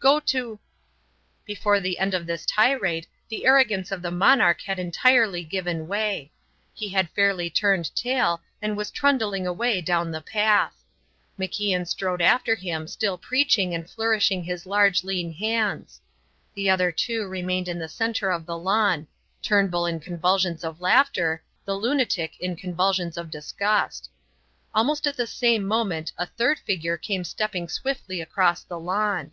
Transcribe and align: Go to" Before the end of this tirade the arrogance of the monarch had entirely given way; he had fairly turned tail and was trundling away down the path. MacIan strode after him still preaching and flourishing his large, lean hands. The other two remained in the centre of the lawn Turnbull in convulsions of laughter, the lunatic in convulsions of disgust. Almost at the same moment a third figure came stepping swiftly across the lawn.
Go 0.00 0.20
to" 0.20 0.58
Before 1.46 1.80
the 1.80 1.98
end 1.98 2.12
of 2.12 2.26
this 2.26 2.44
tirade 2.44 3.06
the 3.30 3.46
arrogance 3.46 3.90
of 3.90 4.02
the 4.02 4.10
monarch 4.10 4.60
had 4.60 4.78
entirely 4.78 5.42
given 5.42 5.88
way; 5.88 6.30
he 6.74 6.90
had 6.90 7.08
fairly 7.12 7.48
turned 7.48 7.94
tail 7.96 8.42
and 8.60 8.76
was 8.76 8.90
trundling 8.90 9.46
away 9.46 9.80
down 9.80 10.10
the 10.10 10.20
path. 10.20 10.76
MacIan 11.38 11.88
strode 11.88 12.20
after 12.20 12.54
him 12.54 12.86
still 12.86 13.16
preaching 13.16 13.74
and 13.74 13.88
flourishing 13.88 14.44
his 14.44 14.66
large, 14.66 15.04
lean 15.04 15.32
hands. 15.32 16.02
The 16.52 16.68
other 16.68 16.92
two 16.92 17.26
remained 17.26 17.66
in 17.66 17.78
the 17.78 17.88
centre 17.88 18.30
of 18.30 18.44
the 18.44 18.58
lawn 18.58 19.06
Turnbull 19.40 19.86
in 19.86 20.00
convulsions 20.00 20.64
of 20.64 20.82
laughter, 20.82 21.42
the 21.64 21.76
lunatic 21.78 22.38
in 22.40 22.56
convulsions 22.56 23.16
of 23.16 23.30
disgust. 23.30 24.10
Almost 24.74 25.06
at 25.06 25.16
the 25.16 25.26
same 25.26 25.66
moment 25.66 26.12
a 26.18 26.26
third 26.26 26.58
figure 26.58 26.98
came 26.98 27.24
stepping 27.24 27.70
swiftly 27.70 28.20
across 28.20 28.62
the 28.64 28.78
lawn. 28.78 29.30